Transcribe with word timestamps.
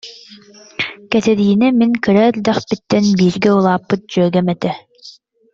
Кэтириинэ 1.11 1.67
мин 1.79 1.91
кыра 2.03 2.23
эрдэхпиттэн 2.31 3.05
бииргэ 3.17 3.49
улааппыт 3.57 4.01
дьүөгэм 4.11 4.47
этэ 4.53 4.71